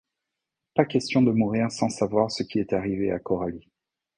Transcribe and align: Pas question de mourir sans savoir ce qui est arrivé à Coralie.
Pas 0.73 0.85
question 0.85 1.21
de 1.21 1.31
mourir 1.31 1.71
sans 1.71 1.89
savoir 1.89 2.31
ce 2.31 2.41
qui 2.41 2.57
est 2.57 2.73
arrivé 2.73 3.11
à 3.11 3.19
Coralie. 3.19 3.69